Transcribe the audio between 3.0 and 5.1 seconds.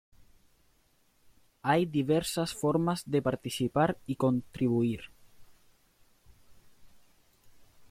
de participar y contribuir.